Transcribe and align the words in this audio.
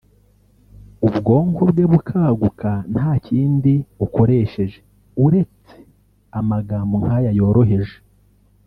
ubwonko 1.07 1.61
bwe 1.71 1.83
bukaguka 1.91 2.69
nta 2.93 3.09
kindi 3.25 3.73
ukoresheje 4.05 4.79
uretse 5.25 5.77
amagambo 6.39 6.93
nk’aya 7.01 7.31
yoroheje 7.39 7.95